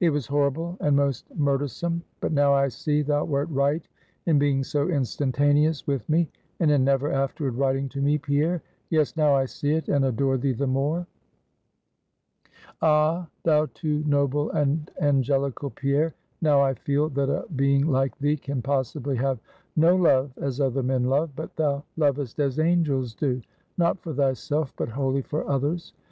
[0.00, 3.86] It was horrible and most murdersome; but now I see thou wert right
[4.24, 9.14] in being so instantaneous with me, and in never afterward writing to me, Pierre; yes,
[9.14, 11.06] now I see it, and adore thee the more.
[12.80, 13.28] "Ah!
[13.42, 18.62] thou too noble and angelical Pierre, now I feel that a being like thee, can
[18.62, 19.38] possibly have
[19.76, 23.42] no love as other men love; but thou lovest as angels do;
[23.76, 25.92] not for thyself, but wholly for others.